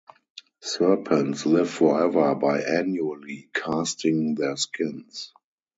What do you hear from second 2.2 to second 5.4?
by annually casting their skins.